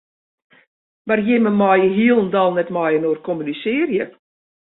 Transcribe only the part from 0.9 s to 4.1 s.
Mar jimme meie hielendal net mei-inoar kommunisearje.